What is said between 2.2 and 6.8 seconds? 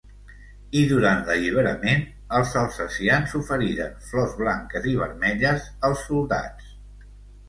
els alsacians oferiren flors blanques i vermelles als soldats.